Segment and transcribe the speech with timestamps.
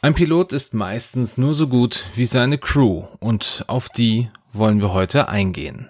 [0.00, 4.92] Ein Pilot ist meistens nur so gut wie seine Crew und auf die wollen wir
[4.92, 5.88] heute eingehen.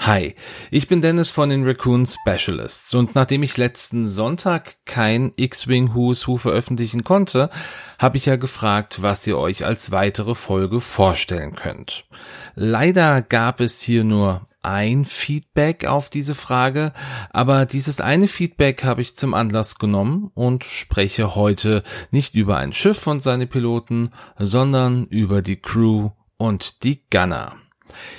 [0.00, 0.34] Hi,
[0.70, 6.26] ich bin Dennis von den Raccoon Specialists und nachdem ich letzten Sonntag kein X-Wing Who's
[6.26, 7.50] Who veröffentlichen konnte,
[7.98, 12.06] habe ich ja gefragt, was ihr euch als weitere Folge vorstellen könnt.
[12.54, 16.92] Leider gab es hier nur ein Feedback auf diese Frage,
[17.30, 22.72] aber dieses eine Feedback habe ich zum Anlass genommen und spreche heute nicht über ein
[22.72, 27.56] Schiff und seine Piloten, sondern über die Crew und die Gunner.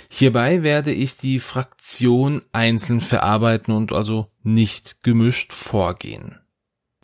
[0.09, 6.39] Hierbei werde ich die Fraktion einzeln verarbeiten und also nicht gemischt vorgehen.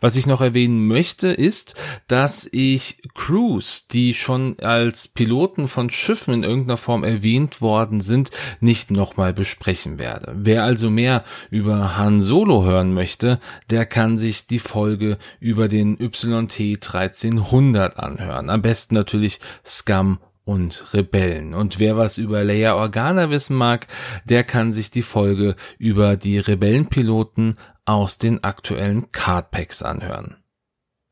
[0.06, 1.74] Was ich noch erwähnen möchte, ist,
[2.06, 8.30] dass ich Crews, die schon als Piloten von Schiffen in irgendeiner Form erwähnt worden sind,
[8.60, 10.32] nicht nochmal besprechen werde.
[10.36, 15.98] Wer also mehr über Han Solo hören möchte, der kann sich die Folge über den
[15.98, 18.48] YT 1300 anhören.
[18.48, 21.52] Am besten natürlich Scum und Rebellen.
[21.52, 23.88] Und wer was über Leia Organa wissen mag,
[24.24, 27.56] der kann sich die Folge über die Rebellenpiloten
[27.86, 30.36] aus den aktuellen Cardpacks anhören.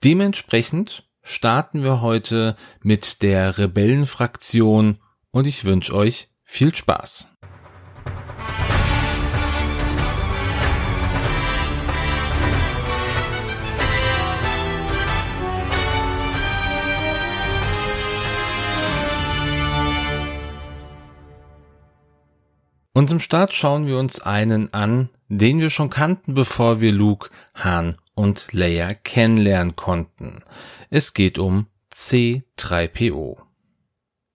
[0.04, 4.98] Dementsprechend starten wir heute mit der Rebellenfraktion
[5.30, 7.34] und ich wünsche euch viel Spaß.
[22.94, 27.28] Und zum Start schauen wir uns einen an, den wir schon kannten, bevor wir Luke,
[27.54, 30.44] Han und Leia kennenlernen konnten.
[30.90, 33.38] Es geht um C3PO.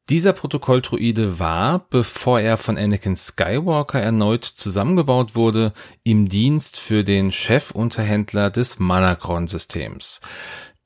[0.10, 5.72] Dieser Protokolldruide war, bevor er von Anakin Skywalker erneut zusammengebaut wurde,
[6.04, 10.20] im Dienst für den Chefunterhändler des Manacron-Systems.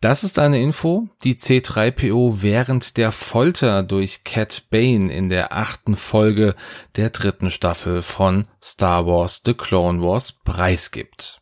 [0.03, 5.95] Das ist eine Info, die C3PO während der Folter durch Cat Bane in der achten
[5.95, 6.55] Folge
[6.97, 11.39] der dritten Staffel von Star Wars The Clone Wars preisgibt.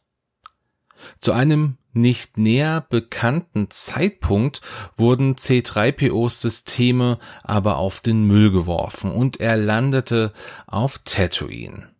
[1.17, 4.61] Zu einem nicht näher bekannten Zeitpunkt
[4.95, 10.33] wurden C3POs Systeme aber auf den Müll geworfen und er landete
[10.67, 11.90] auf Tatooine.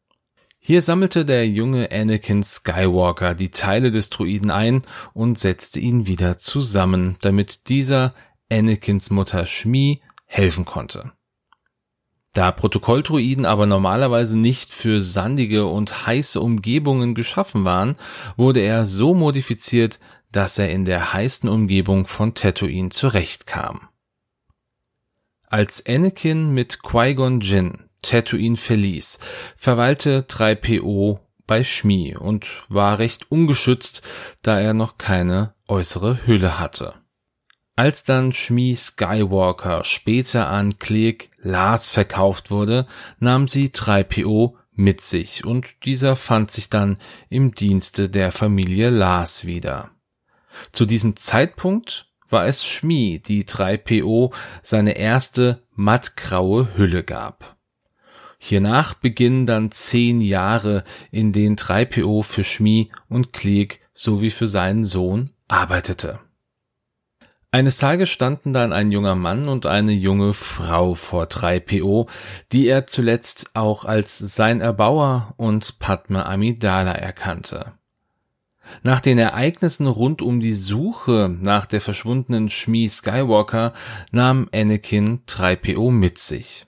[0.64, 6.38] Hier sammelte der junge Anakin Skywalker die Teile des Druiden ein und setzte ihn wieder
[6.38, 8.14] zusammen, damit dieser
[8.48, 11.14] Anakins Mutter Shmi helfen konnte.
[12.34, 17.96] Da Protokolldruiden aber normalerweise nicht für sandige und heiße Umgebungen geschaffen waren,
[18.38, 20.00] wurde er so modifiziert,
[20.32, 23.90] dass er in der heißen Umgebung von Tatooine zurechtkam.
[25.48, 29.20] Als Anakin mit Qui-Gon Jinn Tatooine verließ,
[29.56, 34.02] verweilte 3PO bei Shmi und war recht ungeschützt,
[34.42, 36.96] da er noch keine äußere Hülle hatte.
[37.76, 42.86] Als dann Shmi Skywalker später an Klick Lars verkauft wurde,
[43.20, 46.98] nahm sie 3PO mit sich und dieser fand sich dann
[47.30, 49.92] im Dienste der Familie Lars wieder.
[50.72, 57.58] Zu diesem Zeitpunkt war es Shmi, die 3PO seine erste mattgraue Hülle gab.
[58.44, 64.84] Hiernach beginnen dann zehn Jahre, in denen 3PO für Schmi und Klieg sowie für seinen
[64.84, 66.20] Sohn arbeitete.
[67.52, 72.10] Eines Tages standen dann ein junger Mann und eine junge Frau vor 3PO,
[72.52, 77.74] die er zuletzt auch als sein Erbauer und Padma Amidala erkannte.
[78.82, 83.74] Nach den Ereignissen rund um die Suche nach der verschwundenen Shmi Skywalker
[84.12, 86.66] nahm Anakin 3PO mit sich.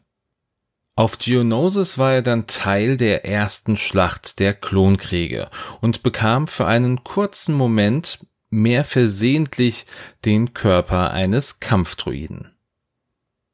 [0.96, 5.50] Auf Geonosis war er dann Teil der ersten Schlacht der Klonkriege
[5.82, 8.20] und bekam für einen kurzen Moment
[8.52, 9.88] mehr versehentlich
[10.24, 12.53] den Körper eines Kampfdruiden.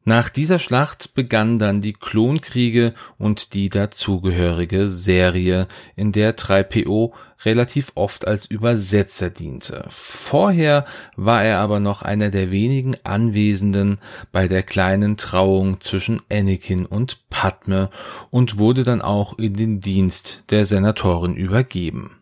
[0.05, 7.11] Nach dieser Schlacht begannen dann die Klonkriege und die dazugehörige Serie, in der 3PO
[7.45, 9.85] relativ oft als Übersetzer diente.
[9.89, 13.99] Vorher war er aber noch einer der wenigen Anwesenden
[14.31, 17.89] bei der kleinen Trauung zwischen Anakin und Padme
[18.29, 22.18] und wurde dann auch in den Dienst der Senatorin übergeben.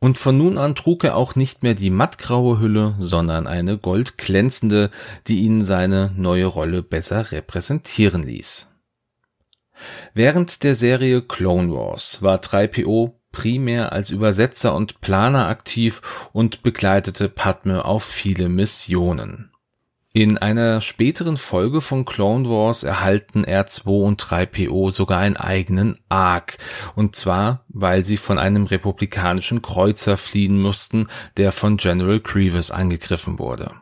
[0.00, 4.90] Und von nun an trug er auch nicht mehr die mattgraue Hülle, sondern eine goldglänzende,
[5.26, 8.74] die ihn seine neue Rolle besser repräsentieren ließ.
[10.14, 17.28] Während der Serie Clone Wars war 3PO primär als Übersetzer und Planer aktiv und begleitete
[17.28, 19.49] Padme auf viele Missionen.
[20.12, 26.58] In einer späteren Folge von Clone Wars erhalten R2 und 3PO sogar einen eigenen Arc,
[26.96, 33.38] und zwar, weil sie von einem republikanischen Kreuzer fliehen mussten, der von General Grievous angegriffen
[33.38, 33.72] wurde.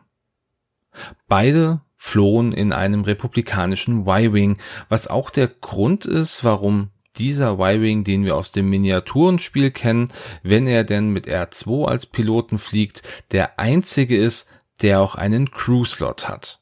[1.27, 8.23] Beide flohen in einem republikanischen Y-Wing, was auch der Grund ist, warum dieser Y-Wing, den
[8.23, 10.09] wir aus dem Miniaturenspiel kennen,
[10.43, 14.47] wenn er denn mit R2 als Piloten fliegt, der einzige ist,
[14.81, 16.59] der auch einen Crew-Slot hat.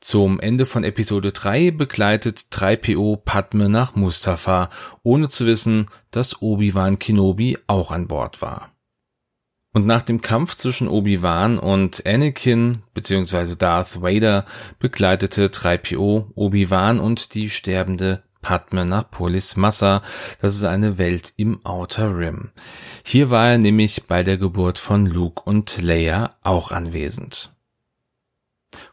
[0.00, 4.70] Zum Ende von Episode 3 begleitet 3PO Padme nach Mustafa,
[5.02, 8.72] ohne zu wissen, dass Obi-Wan Kenobi auch an Bord war.
[9.72, 13.56] Und nach dem Kampf zwischen Obi-Wan und Anakin bzw.
[13.56, 14.46] Darth Vader
[14.78, 20.02] begleitete 3PO Obi-Wan und die sterbende Padme nach Polis Massa.
[20.40, 22.50] Das ist eine Welt im Outer Rim.
[23.02, 27.50] Hier war er nämlich bei der Geburt von Luke und Leia auch anwesend.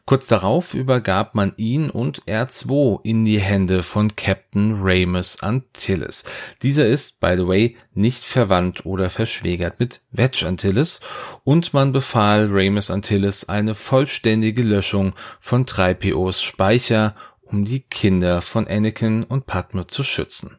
[0.06, 6.24] Kurz darauf übergab man ihn und R2 in die Hände von Captain Ramus Antilles.
[6.62, 11.00] Dieser ist, by the way, nicht verwandt oder verschwägert mit Wedge Antilles
[11.44, 17.14] und man befahl Ramus Antilles eine vollständige Löschung von 3POs Speicher,
[17.54, 20.58] um die Kinder von Anakin und Padme zu schützen.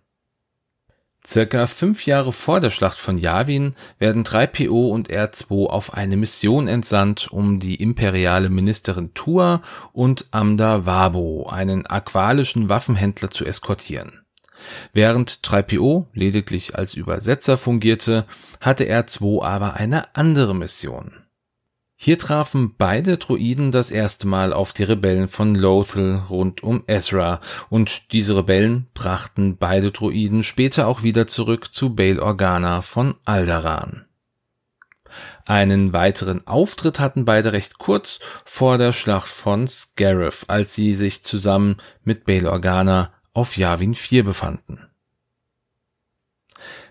[1.28, 6.70] Circa fünf Jahre vor der Schlacht von Yavin werden 3PO und R2 auf eine Mission
[6.70, 9.62] entsandt, um die imperiale Ministerin Tua
[9.92, 14.22] und Amda Wabo, einen aqualischen Waffenhändler, zu eskortieren.
[14.94, 18.26] Während 3PO lediglich als Übersetzer fungierte,
[18.62, 21.25] hatte R2 aber eine andere Mission.
[21.98, 27.40] Hier trafen beide Droiden das erste Mal auf die Rebellen von Lothal rund um Ezra
[27.70, 34.06] und diese Rebellen brachten beide Droiden später auch wieder zurück zu Bail Organa von Alderaan.
[35.46, 41.24] Einen weiteren Auftritt hatten beide recht kurz vor der Schlacht von Scarif, als sie sich
[41.24, 44.80] zusammen mit Bail Organa auf Yavin 4 befanden.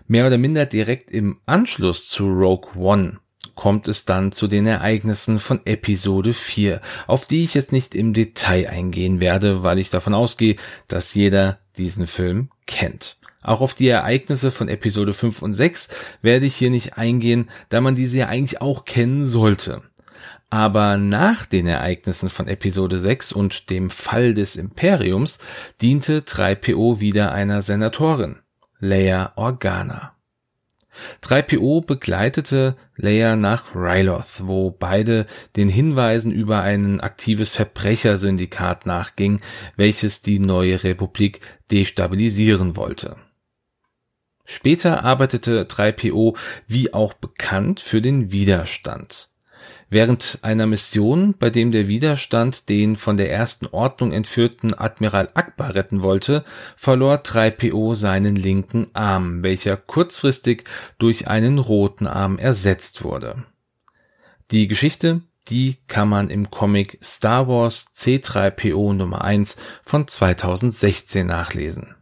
[0.07, 3.19] Mehr oder minder direkt im Anschluss zu Rogue One
[3.55, 8.13] kommt es dann zu den Ereignissen von Episode 4, auf die ich jetzt nicht im
[8.13, 10.57] Detail eingehen werde, weil ich davon ausgehe,
[10.87, 13.17] dass jeder diesen Film kennt.
[13.41, 15.89] Auch auf die Ereignisse von Episode 5 und 6
[16.21, 19.83] werde ich hier nicht eingehen, da man diese ja eigentlich auch kennen sollte.
[20.49, 25.39] Aber nach den Ereignissen von Episode 6 und dem Fall des Imperiums
[25.81, 28.37] diente 3PO wieder einer Senatorin,
[28.79, 30.14] Leia Organa.
[31.23, 35.25] 3PO begleitete Leia nach Ryloth, wo beide
[35.55, 39.41] den Hinweisen über ein aktives Verbrechersyndikat nachging,
[39.75, 43.17] welches die neue Republik destabilisieren wollte.
[44.45, 46.37] Später arbeitete 3PO
[46.67, 49.29] wie auch bekannt für den Widerstand.
[49.89, 55.75] Während einer Mission, bei dem der Widerstand den von der ersten Ordnung entführten Admiral Akbar
[55.75, 56.43] retten wollte,
[56.75, 60.63] verlor 3PO seinen linken Arm, welcher kurzfristig
[60.97, 63.43] durch einen roten Arm ersetzt wurde.
[64.51, 71.95] Die Geschichte, die kann man im Comic Star Wars C3PO Nummer 1 von 2016 nachlesen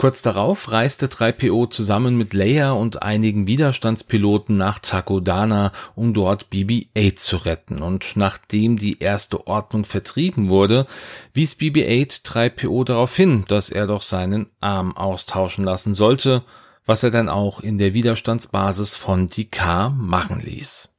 [0.00, 7.16] Kurz darauf reiste 3PO zusammen mit Leia und einigen Widerstandspiloten nach Takodana, um dort BB-8
[7.16, 7.82] zu retten.
[7.82, 10.86] Und nachdem die erste Ordnung vertrieben wurde,
[11.34, 16.44] wies BB-8 3PO darauf hin, dass er doch seinen Arm austauschen lassen sollte,
[16.86, 20.94] was er dann auch in der Widerstandsbasis von Dikar machen ließ.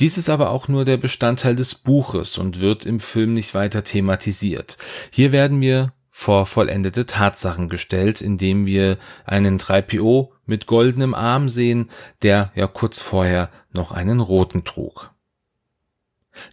[0.00, 3.84] Dies ist aber auch nur der Bestandteil des Buches und wird im Film nicht weiter
[3.84, 4.78] thematisiert.
[5.10, 8.96] Hier werden wir vor vollendete Tatsachen gestellt, indem wir
[9.26, 11.90] einen 3PO mit goldenem Arm sehen,
[12.22, 15.10] der ja kurz vorher noch einen roten trug.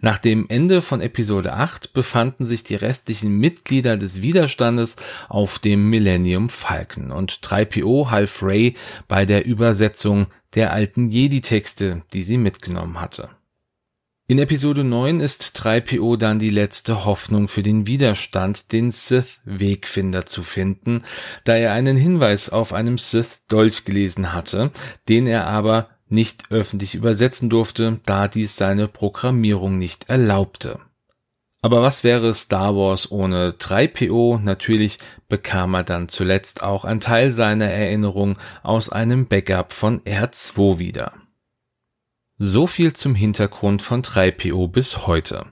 [0.01, 4.97] Nach dem Ende von Episode 8 befanden sich die restlichen Mitglieder des Widerstandes
[5.29, 8.75] auf dem Millennium Falcon und 3PO half Ray
[9.07, 13.29] bei der Übersetzung der alten Jedi-Texte, die sie mitgenommen hatte.
[14.25, 20.43] In Episode 9 ist 3PO dann die letzte Hoffnung für den Widerstand, den Sith-Wegfinder zu
[20.43, 21.03] finden,
[21.43, 24.71] da er einen Hinweis auf einem Sith-Dolch gelesen hatte,
[25.09, 30.79] den er aber nicht öffentlich übersetzen durfte, da dies seine Programmierung nicht erlaubte.
[31.61, 34.39] Aber was wäre Star Wars ohne 3PO?
[34.39, 40.79] Natürlich bekam er dann zuletzt auch einen Teil seiner Erinnerung aus einem Backup von R2
[40.79, 41.11] wieder.
[42.45, 45.45] So viel zum Hintergrund von 3PO bis heute.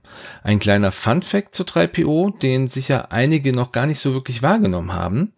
[0.43, 5.31] Ein kleiner Fun-Fact zu 3PO, den sicher einige noch gar nicht so wirklich wahrgenommen haben.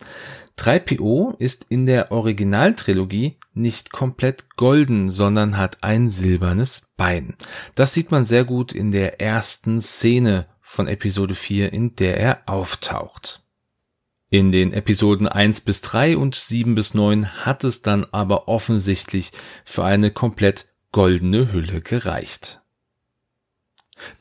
[0.57, 7.35] 3PO ist in der Originaltrilogie nicht komplett golden, sondern hat ein silbernes Bein.
[7.75, 12.41] Das sieht man sehr gut in der ersten Szene von Episode 4, in der er
[12.47, 13.43] auftaucht.
[14.31, 19.33] In den Episoden 1 bis 3 und 7 bis 9 hat es dann aber offensichtlich
[19.65, 22.61] für eine komplett goldene Hülle gereicht.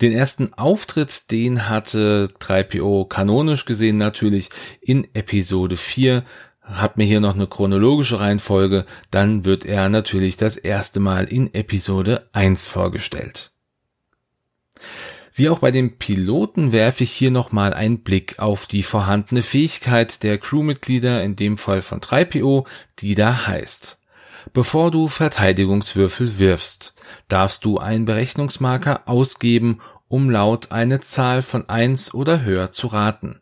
[0.01, 4.51] Den ersten Auftritt, den hatte 3PO kanonisch gesehen natürlich
[4.81, 6.25] in Episode 4.
[6.61, 11.53] Hat mir hier noch eine chronologische Reihenfolge, dann wird er natürlich das erste Mal in
[11.55, 13.53] Episode 1 vorgestellt.
[15.35, 20.23] Wie auch bei den Piloten werfe ich hier nochmal einen Blick auf die vorhandene Fähigkeit
[20.23, 22.67] der Crewmitglieder, in dem Fall von 3PO,
[22.99, 24.02] die da heißt.
[24.53, 26.95] Bevor du Verteidigungswürfel wirfst,
[27.29, 33.41] darfst du einen Berechnungsmarker ausgeben, um laut eine Zahl von eins oder höher zu raten.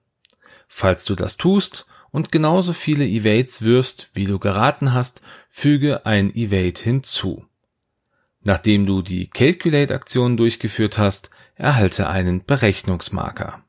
[0.69, 6.33] Falls du das tust und genauso viele Evades wirfst, wie du geraten hast, füge ein
[6.33, 7.45] Evade hinzu.
[8.43, 13.63] Nachdem du die Calculate-Aktion durchgeführt hast, erhalte einen Berechnungsmarker.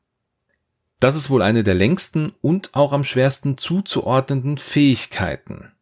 [1.00, 5.72] Das ist wohl eine der längsten und auch am schwersten zuzuordnenden Fähigkeiten.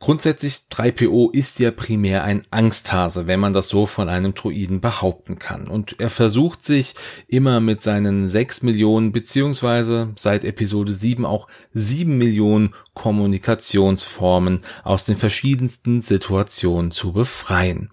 [0.00, 5.40] Grundsätzlich 3PO ist ja primär ein Angsthase, wenn man das so von einem Druiden behaupten
[5.40, 5.66] kann.
[5.66, 6.94] Und er versucht sich
[7.26, 15.16] immer mit seinen 6 Millionen beziehungsweise seit Episode 7 auch 7 Millionen Kommunikationsformen aus den
[15.16, 17.90] verschiedensten Situationen zu befreien.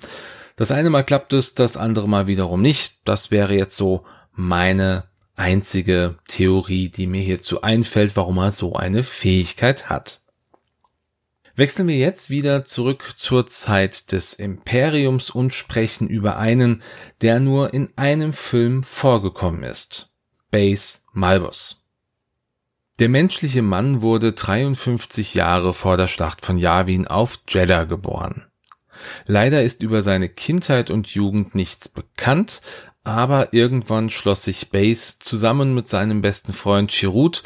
[0.57, 2.99] Das eine Mal klappt es, das andere Mal wiederum nicht.
[3.03, 9.01] Das wäre jetzt so meine einzige Theorie, die mir hierzu einfällt, warum er so eine
[9.01, 10.21] Fähigkeit hat.
[11.55, 16.81] Wechseln wir jetzt wieder zurück zur Zeit des Imperiums und sprechen über einen,
[17.21, 20.11] der nur in einem Film vorgekommen ist.
[20.51, 21.85] Base Malbus.
[22.99, 28.45] Der menschliche Mann wurde 53 Jahre vor der Schlacht von Yavin auf Jeddah geboren.
[29.25, 32.61] Leider ist über seine Kindheit und Jugend nichts bekannt,
[33.05, 37.43] aber irgendwann schloss sich Base zusammen mit seinem besten Freund Chirut,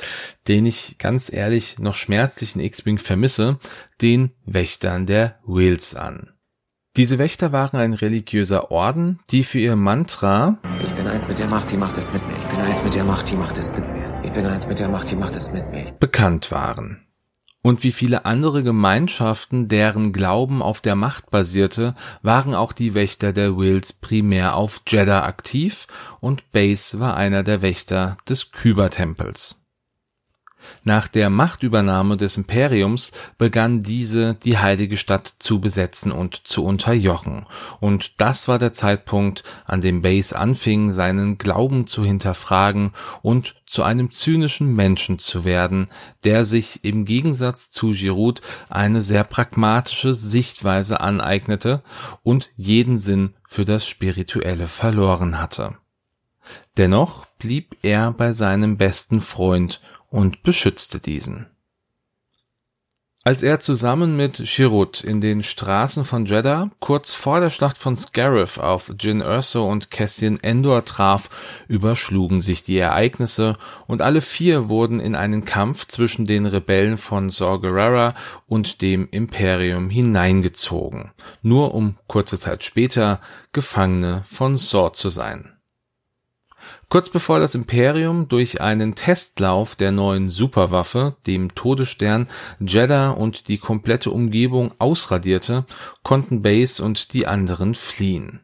[0.47, 3.59] den ich ganz ehrlich noch schmerzlich in X-Wing vermisse,
[4.01, 6.31] den Wächtern der Wills an.
[6.97, 11.47] Diese Wächter waren ein religiöser Orden, die für ihr Mantra Ich bin eins mit der
[11.47, 12.35] Macht, die macht es mit mir.
[12.35, 14.21] Ich bin eins mit der Macht, die macht es mit mir.
[14.23, 15.85] Ich bin eins mit der Macht, die macht es mit mir.
[15.99, 17.08] bekannt waren
[17.61, 23.33] und wie viele andere Gemeinschaften, deren Glauben auf der Macht basierte, waren auch die Wächter
[23.33, 25.87] der Wills primär auf Jeddah aktiv
[26.19, 29.58] und Base war einer der Wächter des Kyber-Tempels
[30.83, 37.45] nach der Machtübernahme des Imperiums begann diese, die heilige Stadt zu besetzen und zu unterjochen,
[37.79, 43.83] und das war der Zeitpunkt, an dem Base anfing, seinen Glauben zu hinterfragen und zu
[43.83, 45.87] einem zynischen Menschen zu werden,
[46.23, 51.83] der sich im Gegensatz zu Giroud eine sehr pragmatische Sichtweise aneignete
[52.23, 55.77] und jeden Sinn für das Spirituelle verloren hatte.
[56.77, 61.47] Dennoch blieb er bei seinem besten Freund und beschützte diesen.
[63.25, 67.97] Als er zusammen mit Chirrut in den Straßen von Jeddah kurz vor der Schlacht von
[67.97, 71.29] Scarif auf Jin Erso und Cassian Endor traf,
[71.67, 77.29] überschlugen sich die Ereignisse und alle vier wurden in einen Kampf zwischen den Rebellen von
[77.29, 78.13] Saw
[78.47, 81.11] und dem Imperium hineingezogen,
[81.41, 83.19] nur um kurze Zeit später
[83.51, 85.58] Gefangene von Saw zu sein
[86.89, 92.27] Kurz bevor das Imperium durch einen Testlauf der neuen Superwaffe, dem Todesstern,
[92.59, 95.65] Jeddah und die komplette Umgebung ausradierte,
[96.01, 98.39] konnten Base und die anderen fliehen.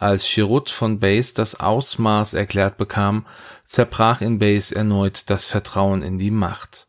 [0.00, 3.26] Als Chirrut von Base das Ausmaß erklärt bekam,
[3.64, 6.88] zerbrach in Base erneut das Vertrauen in die Macht.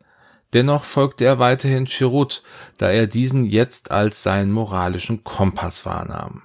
[0.53, 2.41] Dennoch folgte er weiterhin Chirrut,
[2.77, 6.41] da er diesen jetzt als seinen moralischen Kompass wahrnahm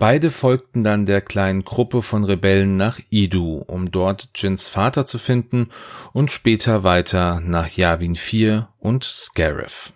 [0.00, 5.18] Beide folgten dann der kleinen Gruppe von Rebellen nach Idu, um dort Jins Vater zu
[5.18, 5.70] finden
[6.12, 9.92] und später weiter nach Yavin 4 und Scarif.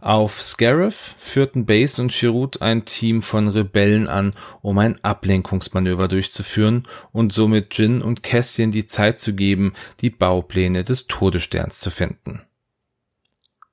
[0.00, 4.32] Auf Scarif führten Base und Chirrut ein Team von Rebellen an,
[4.62, 10.82] um ein Ablenkungsmanöver durchzuführen und somit Jin und Cassian die Zeit zu geben, die Baupläne
[10.82, 12.40] des Todessterns zu finden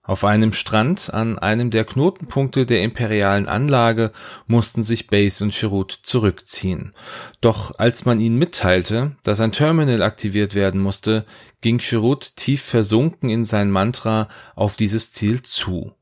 [0.03, 4.11] auf einem Strand an einem der Knotenpunkte der imperialen Anlage
[4.47, 6.93] mussten sich Base und Chirrut zurückziehen.
[7.39, 11.25] Doch als man ihnen mitteilte, dass ein Terminal aktiviert werden musste,
[11.61, 15.93] ging Chirrut tief versunken in sein Mantra auf dieses Ziel zu.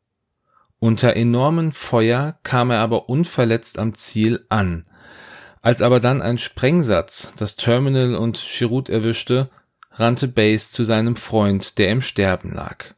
[0.79, 4.85] Unter enormem Feuer kam er aber unverletzt am Ziel an.
[5.61, 9.49] Als aber dann ein Sprengsatz das Terminal und Chirrut erwischte,
[9.91, 12.95] rannte Base zu seinem Freund, der im Sterben lag.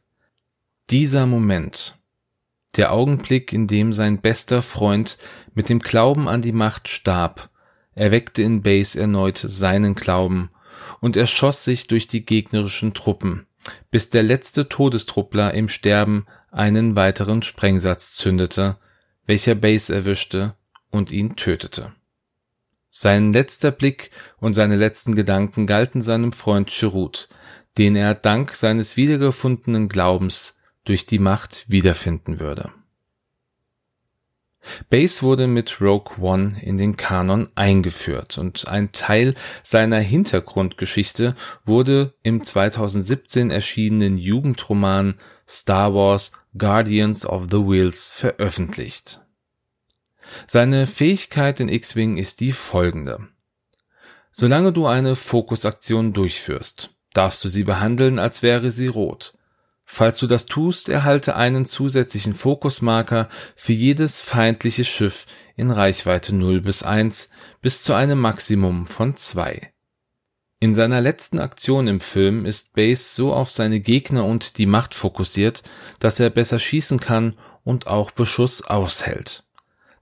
[0.92, 1.96] Dieser Moment,
[2.76, 5.16] der Augenblick, in dem sein bester Freund
[5.54, 7.48] mit dem Glauben an die Macht starb,
[7.94, 10.50] erweckte in Base erneut seinen Glauben
[11.00, 13.46] und er schoss sich durch die gegnerischen Truppen,
[13.90, 18.76] bis der letzte Todestruppler im Sterben einen weiteren Sprengsatz zündete,
[19.24, 20.56] welcher Base erwischte
[20.90, 21.94] und ihn tötete.
[22.90, 27.30] Sein letzter Blick und seine letzten Gedanken galten seinem Freund Chirrut,
[27.78, 32.72] den er dank seines wiedergefundenen Glaubens durch die Macht wiederfinden würde.
[34.90, 41.34] Base wurde mit Rogue One in den Kanon eingeführt und ein Teil seiner Hintergrundgeschichte
[41.64, 45.16] wurde im 2017 erschienenen Jugendroman
[45.48, 49.20] Star Wars Guardians of the Wheels veröffentlicht.
[50.46, 53.28] Seine Fähigkeit in X-Wing ist die folgende.
[54.30, 59.34] Solange du eine Fokusaktion durchführst, darfst du sie behandeln, als wäre sie rot.
[59.94, 66.62] Falls du das tust, erhalte einen zusätzlichen Fokusmarker für jedes feindliche Schiff in Reichweite 0
[66.62, 67.30] bis 1
[67.60, 69.70] bis zu einem Maximum von 2.
[70.60, 74.94] In seiner letzten Aktion im Film ist Base so auf seine Gegner und die Macht
[74.94, 75.62] fokussiert,
[75.98, 79.44] dass er besser schießen kann und auch Beschuss aushält.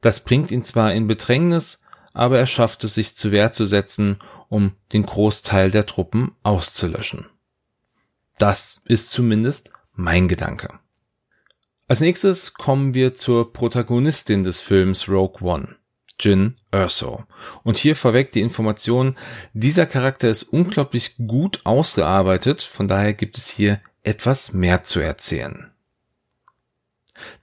[0.01, 1.83] Das bringt ihn zwar in Bedrängnis,
[2.13, 7.27] aber er schafft es sich zu Wehr zu setzen, um den Großteil der Truppen auszulöschen.
[8.39, 10.79] Das ist zumindest mein Gedanke.
[11.89, 15.77] Als nächstes kommen wir zur Protagonistin des Films Rogue One,
[16.21, 17.25] Jin Erso.
[17.65, 19.17] Und hier vorweg die Information,
[19.55, 25.71] dieser Charakter ist unglaublich gut ausgearbeitet, von daher gibt es hier etwas mehr zu erzählen.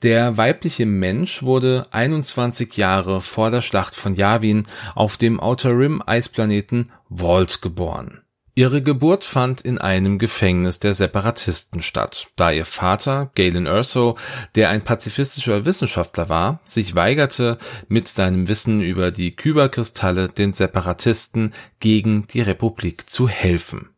[0.01, 4.63] Der weibliche Mensch wurde 21 Jahre vor der Schlacht von Yavin
[4.95, 8.21] auf dem Outer Rim Eisplaneten Vault geboren.
[8.57, 14.17] Ihre Geburt fand in einem Gefängnis der Separatisten statt, da ihr Vater, Galen Erso,
[14.55, 21.53] der ein pazifistischer Wissenschaftler war, sich weigerte, mit seinem Wissen über die Kyberkristalle den Separatisten
[21.79, 23.89] gegen die Republik zu helfen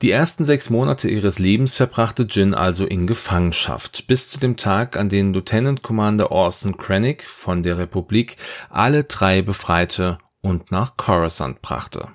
[0.00, 4.96] die ersten sechs Monate ihres Lebens verbrachte Jin also in Gefangenschaft, bis zu dem Tag,
[4.96, 8.36] an dem Lieutenant Commander Orson Krennic von der Republik
[8.70, 12.12] alle drei befreite und nach Coruscant brachte.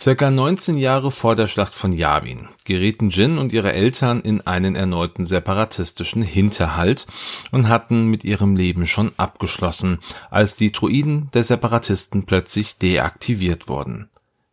[0.00, 4.74] Circa 19 Jahre vor der Schlacht von Yavin gerieten Jin und ihre Eltern in einen
[4.74, 7.06] erneuten separatistischen Hinterhalt
[7.50, 9.98] und hatten mit ihrem Leben schon abgeschlossen,
[10.30, 14.08] als die Druiden der Separatisten plötzlich deaktiviert wurden.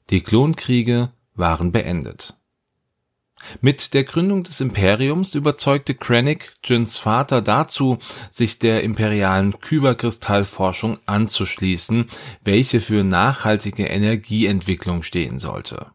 [0.10, 2.36] Die Klonkriege waren beendet.
[3.62, 7.98] Mit der Gründung des Imperiums überzeugte Krennic Jins Vater dazu,
[8.32, 12.08] sich der imperialen Kyberkristallforschung anzuschließen,
[12.44, 15.88] welche für nachhaltige Energieentwicklung stehen sollte.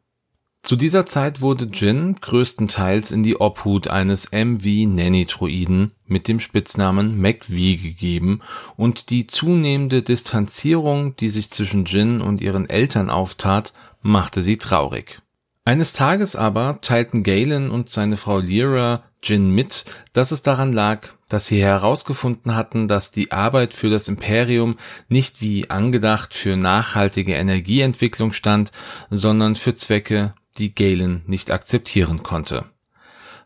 [0.63, 7.77] Zu dieser Zeit wurde Jin größtenteils in die Obhut eines MV-Nanny-Droiden mit dem Spitznamen McVie
[7.79, 8.43] gegeben
[8.77, 15.21] und die zunehmende Distanzierung, die sich zwischen Jin und ihren Eltern auftat, machte sie traurig
[15.65, 21.09] eines Tages aber teilten Galen und seine Frau Lyra Jin mit, dass es daran lag,
[21.29, 24.77] dass sie herausgefunden hatten, dass die Arbeit für das Imperium
[25.09, 28.73] nicht wie angedacht für nachhaltige Energieentwicklung stand,
[29.11, 32.67] sondern für Zwecke, die Galen nicht akzeptieren konnte.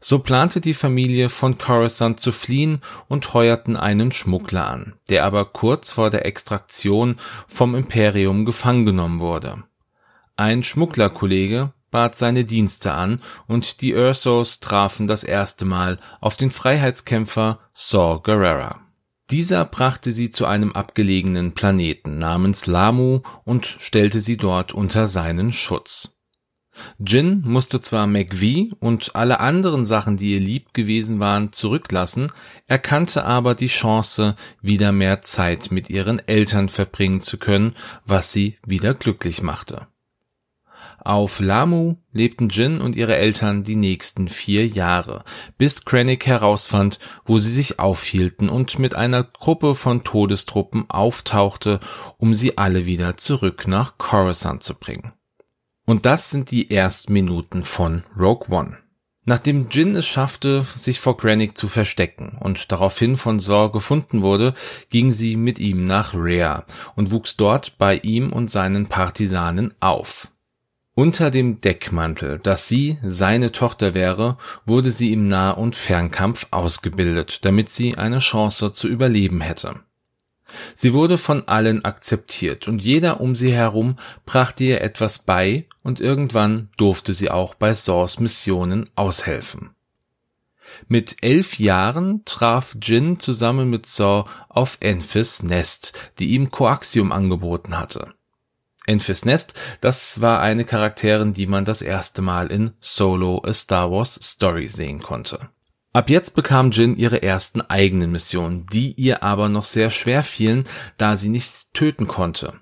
[0.00, 5.44] So plante die Familie von Coruscant zu fliehen und heuerten einen Schmuggler an, der aber
[5.46, 9.64] kurz vor der Extraktion vom Imperium gefangen genommen wurde.
[10.36, 16.50] Ein Schmugglerkollege, bat seine Dienste an und die Ursos trafen das erste Mal auf den
[16.50, 18.80] Freiheitskämpfer Saw Gerrera.
[19.30, 25.52] Dieser brachte sie zu einem abgelegenen Planeten namens Lamu und stellte sie dort unter seinen
[25.52, 26.16] Schutz.
[26.98, 32.30] Jin musste zwar McVie und alle anderen Sachen, die ihr lieb gewesen waren, zurücklassen,
[32.66, 38.58] erkannte aber die Chance, wieder mehr Zeit mit ihren Eltern verbringen zu können, was sie
[38.66, 39.86] wieder glücklich machte.
[41.06, 45.22] Auf Lamu lebten Jin und ihre Eltern die nächsten vier Jahre,
[45.56, 51.78] bis Krennic herausfand, wo sie sich aufhielten und mit einer Gruppe von Todestruppen auftauchte,
[52.18, 55.12] um sie alle wieder zurück nach Coruscant zu bringen.
[55.84, 58.76] Und das sind die ersten Minuten von Rogue One.
[59.24, 64.54] Nachdem Jin es schaffte, sich vor Krennic zu verstecken und daraufhin von Zor gefunden wurde,
[64.90, 66.64] ging sie mit ihm nach Rhea
[66.96, 70.32] und wuchs dort bei ihm und seinen Partisanen auf.
[70.98, 77.44] Unter dem Deckmantel, dass sie seine Tochter wäre, wurde sie im Nah- und Fernkampf ausgebildet,
[77.44, 79.80] damit sie eine Chance zu überleben hätte.
[80.74, 86.00] Sie wurde von allen akzeptiert und jeder um sie herum brachte ihr etwas bei und
[86.00, 89.72] irgendwann durfte sie auch bei Saws Missionen aushelfen.
[90.88, 97.78] Mit elf Jahren traf Jin zusammen mit Saw auf Enfys Nest, die ihm Coaxium angeboten
[97.78, 98.15] hatte.
[98.86, 103.90] Enfys Nest, das war eine Charakterin, die man das erste Mal in Solo A Star
[103.90, 105.48] Wars Story sehen konnte.
[105.92, 110.64] Ab jetzt bekam Jin ihre ersten eigenen Missionen, die ihr aber noch sehr schwer fielen,
[110.98, 112.54] da sie nicht töten konnte.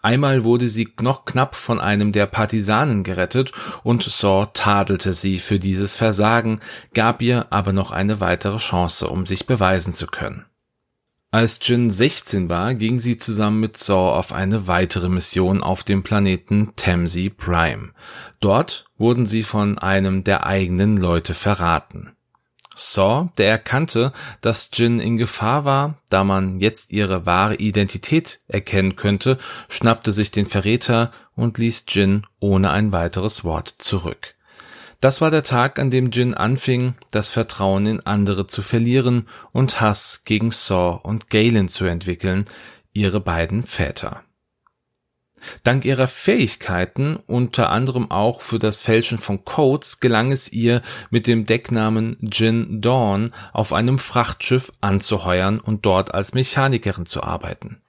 [0.00, 5.58] Einmal wurde sie noch knapp von einem der Partisanen gerettet und Saw tadelte sie für
[5.58, 6.60] dieses Versagen,
[6.94, 10.46] gab ihr aber noch eine weitere Chance, um sich beweisen zu können.
[11.30, 16.02] Als Jin 16 war, ging sie zusammen mit Saw auf eine weitere Mission auf dem
[16.02, 17.90] Planeten Tamsi Prime.
[18.40, 22.16] Dort wurden sie von einem der eigenen Leute verraten.
[22.74, 28.96] Saw, der erkannte, dass Jin in Gefahr war, da man jetzt ihre wahre Identität erkennen
[28.96, 29.36] könnte,
[29.68, 34.34] schnappte sich den Verräter und ließ Jin ohne ein weiteres Wort zurück.
[35.00, 39.80] Das war der Tag, an dem Jin anfing, das Vertrauen in andere zu verlieren und
[39.80, 42.46] Hass gegen Saw und Galen zu entwickeln,
[42.92, 44.24] ihre beiden Väter.
[45.62, 51.28] Dank ihrer Fähigkeiten, unter anderem auch für das Fälschen von Codes, gelang es ihr, mit
[51.28, 57.80] dem Decknamen Jin Dawn auf einem Frachtschiff anzuheuern und dort als Mechanikerin zu arbeiten.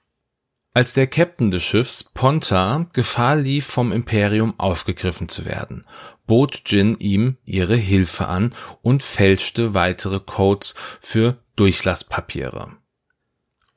[0.72, 5.84] Als der Captain des Schiffs, Ponta, Gefahr lief, vom Imperium aufgegriffen zu werden,
[6.26, 12.76] bot Jin ihm ihre Hilfe an und fälschte weitere Codes für Durchlasspapiere.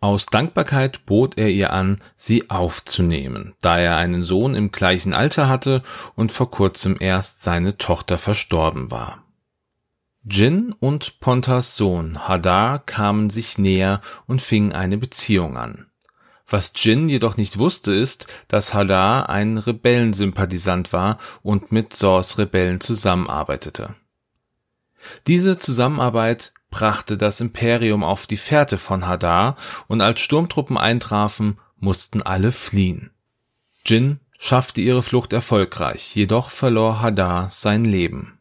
[0.02, 5.50] Aus Dankbarkeit bot er ihr an, sie aufzunehmen, da er einen Sohn im gleichen Alter
[5.50, 5.82] hatte
[6.14, 9.24] und vor kurzem erst seine Tochter verstorben war.
[10.26, 15.88] Jin und Pontas Sohn Hadar kamen sich näher und fingen eine Beziehung an.
[16.48, 22.82] Was Jin jedoch nicht wusste, ist, dass Hadar ein Rebellensympathisant war und mit Saws Rebellen
[22.82, 23.96] zusammenarbeitete.
[25.28, 29.56] Diese Zusammenarbeit brachte das Imperium auf die Fährte von Hadar
[29.88, 33.12] und als Sturmtruppen eintrafen, mussten alle fliehen.
[33.86, 38.40] Jin schaffte ihre Flucht erfolgreich, jedoch verlor Hadar sein Leben.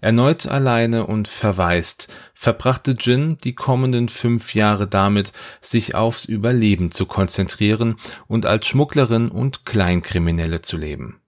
[0.00, 7.06] Erneut alleine und verwaist, verbrachte Jin die kommenden fünf Jahre damit, sich aufs Überleben zu
[7.06, 11.20] konzentrieren und als Schmugglerin und Kleinkriminelle zu leben.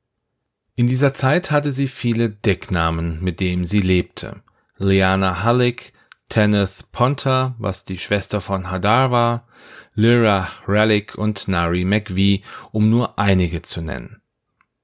[0.77, 4.43] In dieser Zeit hatte sie viele Decknamen, mit denen sie lebte.
[4.79, 5.93] Liana Halleck,
[6.29, 9.49] Tenneth Ponta, was die Schwester von Hadar war,
[9.95, 14.18] Lyra Relic und Nari McVie, um nur einige zu nennen.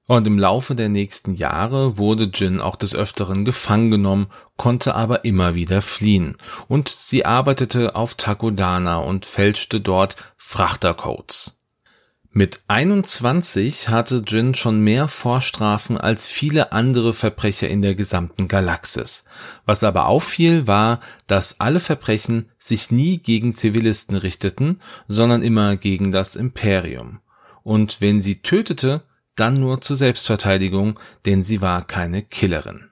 [0.07, 5.25] Und im Laufe der nächsten Jahre wurde Jin auch des Öfteren gefangen genommen, konnte aber
[5.25, 6.37] immer wieder fliehen.
[6.67, 11.59] Und sie arbeitete auf Takodana und fälschte dort Frachtercodes.
[12.37, 19.25] Mit 21 hatte Jin schon mehr Vorstrafen als viele andere Verbrecher in der gesamten Galaxis.
[19.65, 26.11] Was aber auffiel, war, dass alle Verbrechen sich nie gegen Zivilisten richteten, sondern immer gegen
[26.11, 27.21] das Imperium.
[27.63, 29.03] Und wenn sie tötete,
[29.35, 32.89] dann nur zur Selbstverteidigung, denn sie war keine Killerin.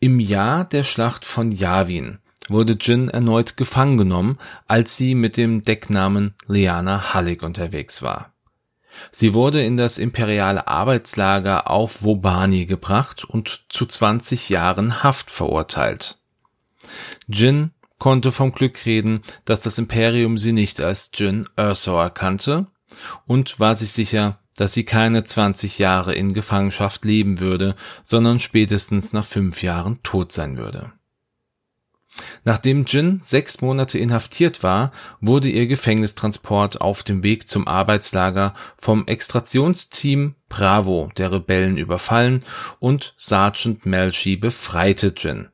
[0.00, 5.62] Im Jahr der Schlacht von Yavin wurde Jin erneut gefangen genommen, als sie mit dem
[5.62, 8.32] Decknamen Liana Halleck unterwegs war.
[9.12, 16.18] Sie wurde in das imperiale Arbeitslager auf Wobani gebracht und zu 20 Jahren Haft verurteilt.
[17.28, 22.66] Jin konnte vom Glück reden, dass das Imperium sie nicht als Jin Erso erkannte
[23.26, 29.14] und war sich sicher, dass sie keine 20 Jahre in Gefangenschaft leben würde, sondern spätestens
[29.14, 30.92] nach fünf Jahren tot sein würde.
[32.44, 39.06] Nachdem Jin sechs Monate inhaftiert war, wurde ihr Gefängnistransport auf dem Weg zum Arbeitslager vom
[39.06, 42.44] Extraktionsteam Bravo der Rebellen überfallen
[42.80, 45.48] und Sergeant Melchi befreite Jin.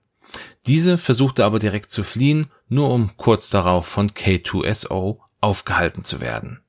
[0.66, 6.61] Diese versuchte aber direkt zu fliehen, nur um kurz darauf von K2SO aufgehalten zu werden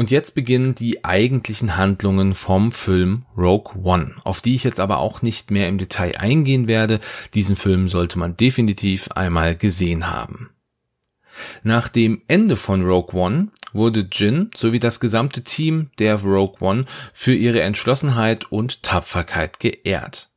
[0.00, 4.96] und jetzt beginnen die eigentlichen Handlungen vom Film Rogue One, auf die ich jetzt aber
[4.96, 7.00] auch nicht mehr im Detail eingehen werde.
[7.34, 10.48] Diesen Film sollte man definitiv einmal gesehen haben.
[11.64, 16.86] Nach dem Ende von Rogue One wurde Jin sowie das gesamte Team der Rogue One
[17.12, 20.30] für ihre Entschlossenheit und Tapferkeit geehrt.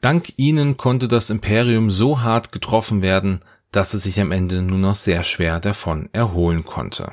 [0.00, 3.38] Dank ihnen konnte das Imperium so hart getroffen werden,
[3.70, 7.12] dass es sich am Ende nur noch sehr schwer davon erholen konnte.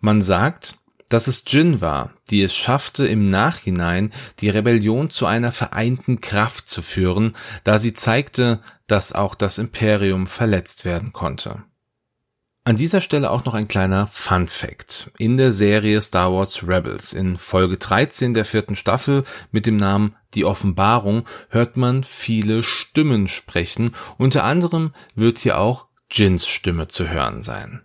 [0.00, 5.52] Man sagt, dass es Jin war, die es schaffte, im Nachhinein die Rebellion zu einer
[5.52, 11.62] vereinten Kraft zu führen, da sie zeigte, dass auch das Imperium verletzt werden konnte.
[12.64, 15.10] An dieser Stelle auch noch ein kleiner Fun Fact.
[15.18, 20.14] In der Serie Star Wars Rebels in Folge 13 der vierten Staffel mit dem Namen
[20.34, 23.94] Die Offenbarung hört man viele Stimmen sprechen.
[24.16, 27.82] Unter anderem wird hier auch Jins Stimme zu hören sein.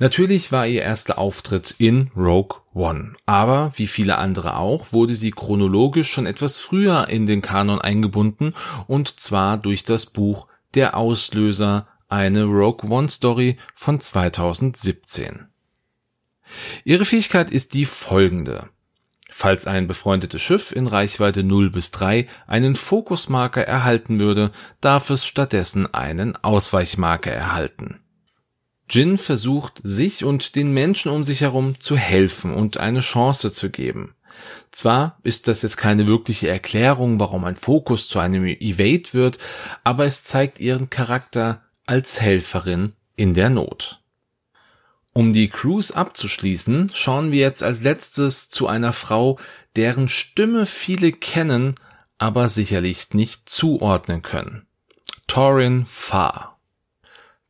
[0.00, 5.30] Natürlich war ihr erster Auftritt in Rogue One, aber wie viele andere auch, wurde sie
[5.30, 8.54] chronologisch schon etwas früher in den Kanon eingebunden
[8.88, 15.46] und zwar durch das Buch Der Auslöser, eine Rogue One Story von 2017.
[16.84, 18.68] Ihre Fähigkeit ist die folgende.
[19.30, 25.24] Falls ein befreundetes Schiff in Reichweite 0 bis 3 einen Fokusmarker erhalten würde, darf es
[25.24, 28.03] stattdessen einen Ausweichmarker erhalten.
[28.88, 33.70] Jin versucht, sich und den Menschen um sich herum zu helfen und eine Chance zu
[33.70, 34.14] geben.
[34.70, 39.38] Zwar ist das jetzt keine wirkliche Erklärung, warum ein Fokus zu einem Evade wird,
[39.84, 44.00] aber es zeigt ihren Charakter als Helferin in der Not.
[45.12, 49.38] Um die Cruise abzuschließen, schauen wir jetzt als letztes zu einer Frau,
[49.76, 51.76] deren Stimme viele kennen,
[52.18, 54.66] aber sicherlich nicht zuordnen können.
[55.28, 56.53] Torin Farr.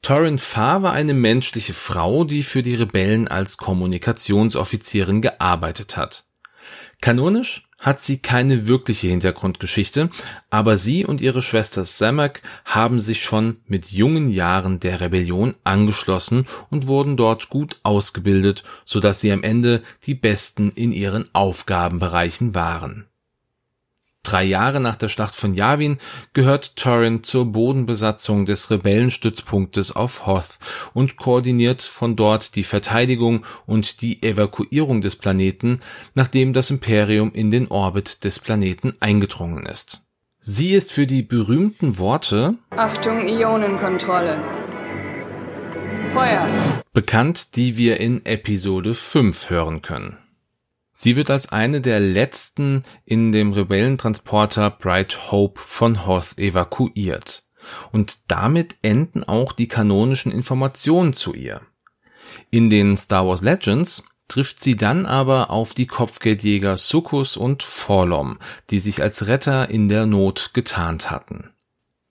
[0.05, 6.25] Torin Farr war eine menschliche Frau, die für die Rebellen als Kommunikationsoffizierin gearbeitet hat.
[7.01, 10.11] Kanonisch hat sie keine wirkliche Hintergrundgeschichte,
[10.51, 16.47] aber sie und ihre Schwester Samak haben sich schon mit jungen Jahren der Rebellion angeschlossen
[16.69, 22.55] und wurden dort gut ausgebildet, so dass sie am Ende die Besten in ihren Aufgabenbereichen
[22.55, 23.07] waren
[24.25, 25.99] Drei Jahre nach der Schlacht von Yavin
[26.33, 30.59] gehört Turin zur Bodenbesatzung des Rebellenstützpunktes auf Hoth
[30.95, 35.81] und koordiniert von dort die Verteidigung und die Evakuierung des Planeten,
[36.15, 40.01] nachdem das Imperium in den Orbit des Planeten eingedrungen ist.
[40.41, 44.39] Sie ist für die berühmten Worte Achtung Ionenkontrolle.
[46.13, 46.47] Feuer
[46.95, 50.17] bekannt, die wir in Episode 5 hören können.
[50.97, 57.49] Sie wird als eine der letzten in dem Rebellentransporter Bright Hope von Hoth evakuiert.
[57.91, 61.63] Und damit enden auch die kanonischen Informationen zu ihr.
[62.51, 68.39] In den Star Wars Legends trifft sie dann aber auf die Kopfgeldjäger Sukkus und Forlom,
[68.71, 71.54] die sich als Retter in der Not getarnt hatten.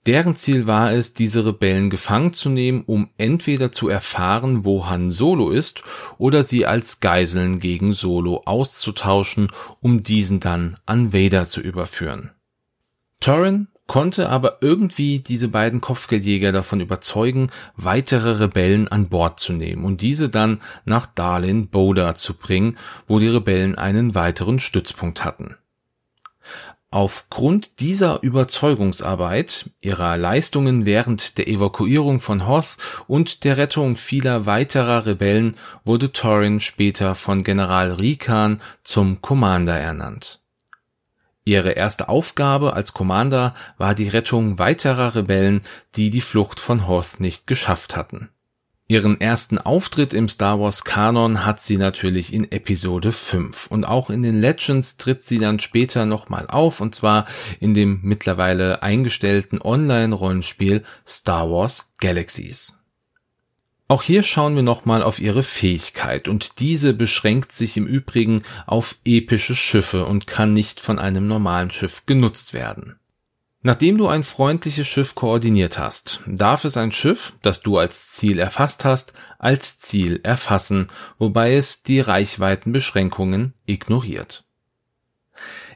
[0.06, 5.10] Deren Ziel war es, diese Rebellen gefangen zu nehmen, um entweder zu erfahren, wo Han
[5.10, 5.82] Solo ist,
[6.18, 9.48] oder sie als Geiseln gegen Solo auszutauschen,
[9.80, 12.32] um diesen dann an Vader zu überführen.
[13.20, 19.84] Torrin konnte aber irgendwie diese beiden Kopfgeldjäger davon überzeugen, weitere Rebellen an Bord zu nehmen
[19.84, 25.56] und diese dann nach Darlin Boda zu bringen, wo die Rebellen einen weiteren Stützpunkt hatten.
[26.94, 32.76] Aufgrund dieser Überzeugungsarbeit, ihrer Leistungen während der Evakuierung von Hoth
[33.08, 40.38] und der Rettung vieler weiterer Rebellen wurde Torin später von General Rikan zum Commander ernannt.
[41.44, 45.62] Ihre erste Aufgabe als Commander war die Rettung weiterer Rebellen,
[45.96, 48.30] die die Flucht von Hoth nicht geschafft hatten
[48.86, 54.10] Ihren ersten Auftritt im Star Wars Kanon hat sie natürlich in Episode 5 und auch
[54.10, 57.26] in den Legends tritt sie dann später nochmal auf und zwar
[57.60, 62.82] in dem mittlerweile eingestellten Online-Rollenspiel Star Wars Galaxies.
[63.88, 68.96] Auch hier schauen wir nochmal auf ihre Fähigkeit und diese beschränkt sich im Übrigen auf
[69.06, 72.96] epische Schiffe und kann nicht von einem normalen Schiff genutzt werden.
[73.66, 78.38] Nachdem du ein freundliches Schiff koordiniert hast, darf es ein Schiff, das du als Ziel
[78.38, 84.44] erfasst hast, als Ziel erfassen, wobei es die Reichweitenbeschränkungen ignoriert.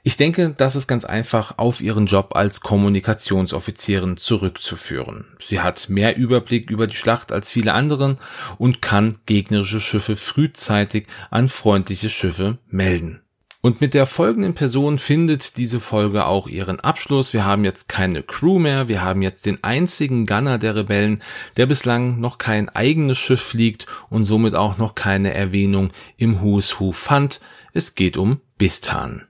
[0.02, 5.24] Ich denke, das ist ganz einfach auf ihren Job als Kommunikationsoffizierin zurückzuführen.
[5.40, 8.18] Sie hat mehr Überblick über die Schlacht als viele anderen
[8.58, 13.22] und kann gegnerische Schiffe frühzeitig an freundliche Schiffe melden.
[13.60, 17.32] Und mit der folgenden Person findet diese Folge auch ihren Abschluss.
[17.32, 21.22] Wir haben jetzt keine Crew mehr, wir haben jetzt den einzigen Gunner der Rebellen,
[21.56, 26.78] der bislang noch kein eigenes Schiff fliegt und somit auch noch keine Erwähnung im Who's
[26.78, 27.40] Who fand.
[27.72, 29.26] Es geht um Bistan.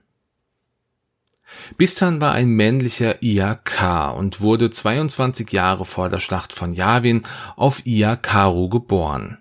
[1.77, 7.23] Bistan war ein männlicher IAK und wurde 22 Jahre vor der Schlacht von Yavin
[7.55, 9.38] auf Iakaru geboren.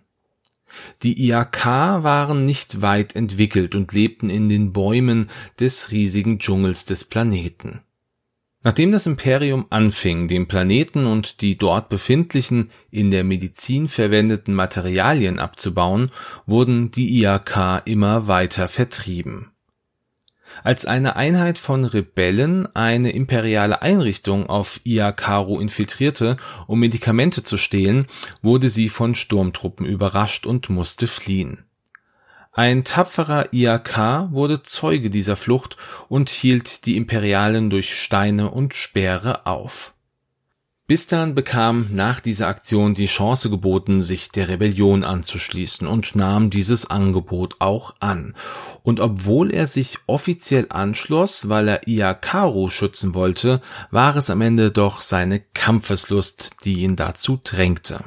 [1.03, 1.67] Die IAK
[2.03, 5.29] waren nicht weit entwickelt und lebten in den Bäumen
[5.61, 7.81] des riesigen Dschungels des Planeten.
[8.63, 15.39] Nachdem das Imperium anfing, den Planeten und die dort befindlichen in der Medizin verwendeten Materialien
[15.39, 16.11] abzubauen,
[16.47, 19.53] wurden die IAK immer weiter vertrieben
[20.65, 28.07] als eine Einheit von Rebellen eine imperiale Einrichtung auf Iakaru infiltrierte, um Medikamente zu stehlen,
[28.43, 31.65] wurde sie von Sturmtruppen überrascht und musste fliehen.
[32.53, 35.77] Ein tapferer IAK wurde Zeuge dieser Flucht
[36.09, 39.95] und hielt die Imperialen durch Steine und Speere auf
[40.89, 46.89] Bistan bekam nach dieser Aktion die Chance geboten, sich der Rebellion anzuschließen und nahm dieses
[46.89, 48.35] Angebot auch an.
[48.85, 54.71] Und obwohl er sich offiziell anschloss, weil er Iakaru schützen wollte, war es am Ende
[54.71, 58.05] doch seine Kampfeslust, die ihn dazu drängte.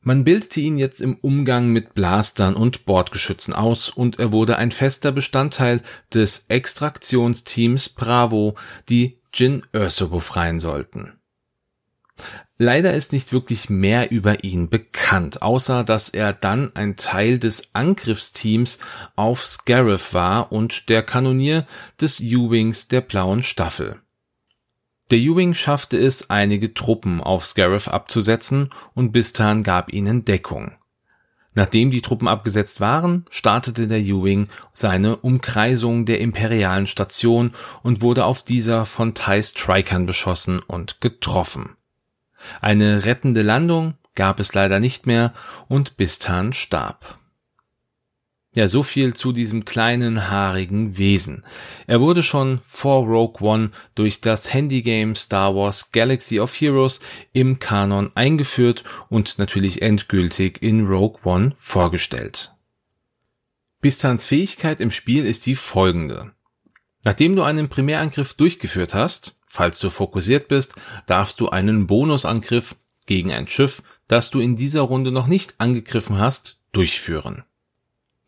[0.00, 4.72] Man bildete ihn jetzt im Umgang mit Blastern und Bordgeschützen aus und er wurde ein
[4.72, 8.56] fester Bestandteil des Extraktionsteams Bravo,
[8.88, 11.17] die Jin Erso befreien sollten.
[12.60, 17.74] Leider ist nicht wirklich mehr über ihn bekannt, außer dass er dann ein Teil des
[17.74, 18.80] Angriffsteams
[19.14, 21.66] auf Scarif war und der Kanonier
[22.00, 24.00] des U-Wings der blauen Staffel.
[25.12, 30.72] Der U-Wing schaffte es, einige Truppen auf Scarif abzusetzen und Bistan gab ihnen Deckung.
[31.54, 37.52] Nachdem die Truppen abgesetzt waren, startete der U-Wing seine Umkreisung der imperialen Station
[37.82, 41.77] und wurde auf dieser von TIE Strikern beschossen und getroffen.
[42.60, 45.32] Eine rettende Landung gab es leider nicht mehr
[45.68, 47.18] und Bistan starb.
[48.54, 51.44] Ja, so viel zu diesem kleinen haarigen Wesen.
[51.86, 57.00] Er wurde schon vor Rogue One durch das Handygame Star Wars Galaxy of Heroes
[57.32, 62.52] im Kanon eingeführt und natürlich endgültig in Rogue One vorgestellt.
[63.80, 66.32] Bistans Fähigkeit im Spiel ist die folgende.
[67.04, 70.74] Nachdem du einen Primärangriff durchgeführt hast, falls du fokussiert bist,
[71.06, 76.18] darfst du einen Bonusangriff gegen ein Schiff, das du in dieser Runde noch nicht angegriffen
[76.18, 77.44] hast, durchführen.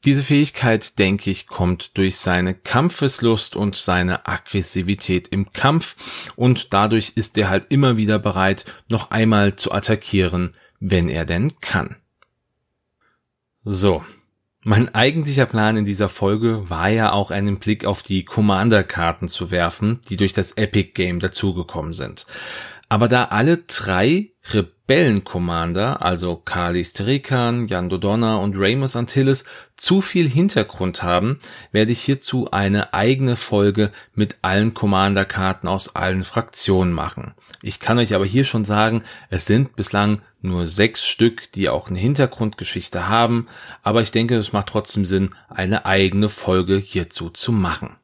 [0.06, 5.96] Diese Fähigkeit, denke ich, kommt durch seine Kampfeslust und seine Aggressivität im Kampf
[6.36, 11.60] und dadurch ist er halt immer wieder bereit, noch einmal zu attackieren, wenn er denn
[11.60, 11.96] kann.
[13.64, 14.02] So.
[14.62, 19.50] Mein eigentlicher Plan in dieser Folge war ja auch einen Blick auf die Commander-Karten zu
[19.50, 22.26] werfen, die durch das Epic Game dazugekommen sind.
[22.90, 29.46] Aber da alle drei Rebellen-Commander, also Kalis Terikan, Jan Dodonna und Ramos Antilles,
[29.76, 31.38] zu viel Hintergrund haben,
[31.72, 37.32] werde ich hierzu eine eigene Folge mit allen Commander-Karten aus allen Fraktionen machen.
[37.62, 41.88] Ich kann euch aber hier schon sagen, es sind bislang nur sechs Stück, die auch
[41.88, 43.48] eine Hintergrundgeschichte haben,
[43.82, 47.96] aber ich denke, es macht trotzdem Sinn, eine eigene Folge hierzu zu machen.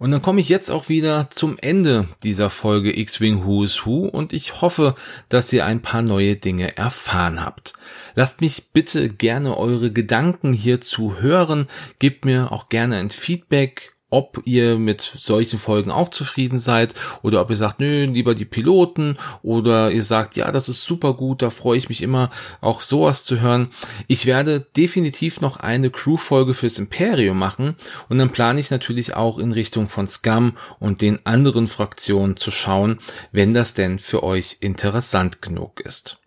[0.00, 4.06] Und dann komme ich jetzt auch wieder zum Ende dieser Folge X-Wing Who is Who
[4.06, 4.94] und ich hoffe,
[5.28, 7.74] dass ihr ein paar neue Dinge erfahren habt.
[8.14, 14.42] Lasst mich bitte gerne eure Gedanken hierzu hören, gebt mir auch gerne ein Feedback ob
[14.44, 19.16] ihr mit solchen Folgen auch zufrieden seid oder ob ihr sagt, nö, lieber die Piloten
[19.42, 23.24] oder ihr sagt, ja, das ist super gut, da freue ich mich immer auch sowas
[23.24, 23.70] zu hören.
[24.08, 27.76] Ich werde definitiv noch eine Crew-Folge fürs Imperium machen
[28.08, 32.50] und dann plane ich natürlich auch in Richtung von Scum und den anderen Fraktionen zu
[32.50, 32.98] schauen,
[33.32, 36.19] wenn das denn für euch interessant genug ist.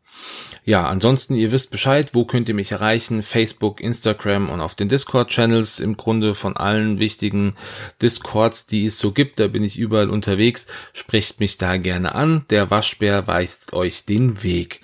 [0.65, 3.21] Ja, ansonsten, ihr wisst Bescheid, wo könnt ihr mich erreichen?
[3.21, 7.55] Facebook, Instagram und auf den Discord-Channels im Grunde von allen wichtigen
[8.01, 9.39] Discords, die es so gibt.
[9.39, 10.67] Da bin ich überall unterwegs.
[10.93, 12.45] Sprecht mich da gerne an.
[12.49, 14.79] Der Waschbär weist euch den Weg.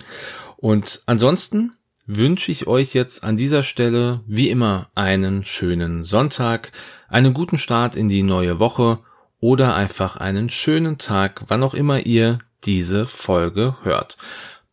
[0.58, 1.72] Und ansonsten
[2.06, 6.72] wünsche ich euch jetzt an dieser Stelle wie immer einen schönen Sonntag,
[7.08, 8.98] einen guten Start in die neue Woche
[9.38, 14.18] oder einfach einen schönen Tag, wann auch immer ihr diese Folge hört.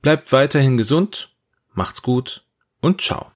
[0.02, 1.36] Bleibt weiterhin gesund,
[1.74, 2.44] macht's gut
[2.82, 3.32] und ciao.